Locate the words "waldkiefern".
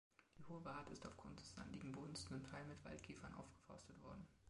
2.83-3.35